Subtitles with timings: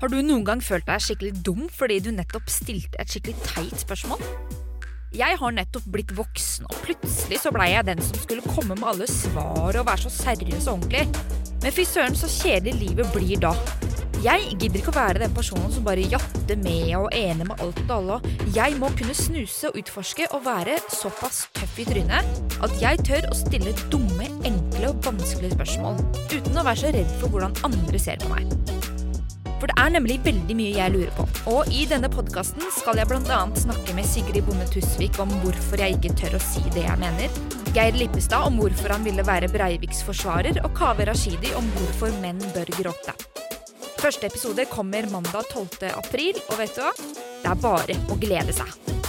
[0.00, 3.82] Har du noen gang følt deg skikkelig dum fordi du nettopp stilte et skikkelig teit
[3.82, 4.22] spørsmål?
[5.12, 8.86] Jeg har nettopp blitt voksen, og plutselig så blei jeg den som skulle komme med
[8.94, 11.04] alle svar og være så seriøs og ordentlig.
[11.60, 13.52] Men fy søren, så kjedelig livet blir da.
[14.24, 17.60] Jeg gidder ikke å være den personen som bare jatter med og er enig med
[17.60, 18.18] alt og alle.
[18.56, 23.28] Jeg må kunne snuse og utforske og være såpass tøff i trynet at jeg tør
[23.28, 26.00] å stille dumme, enkle og vanskelige spørsmål
[26.32, 28.99] uten å være så redd for hvordan andre ser på meg.
[29.60, 31.26] For det er nemlig veldig mye jeg lurer på.
[31.52, 33.40] Og i denne podkasten skal jeg bl.a.
[33.60, 37.40] snakke med Sigrid Bonde Tusvik om hvorfor jeg ikke tør å si det jeg mener.
[37.76, 42.40] Geir Lippestad om hvorfor han ville være Breiviks forsvarer, og Kaveh Rashidi om hvorfor menn
[42.56, 43.14] bør gråte.
[44.00, 45.92] Første episode kommer mandag 12.
[45.92, 46.94] april, og vet du hva?
[47.44, 48.99] Det er bare å glede seg.